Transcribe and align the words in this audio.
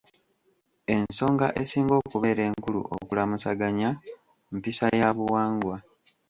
Ensonga 0.95 1.47
esinga 1.61 1.93
okubeera 2.01 2.41
enkulu 2.49 2.79
okulamusaganya 2.97 3.89
mpisa 4.55 4.87
ya 4.99 5.09
buwangwa 5.17 5.77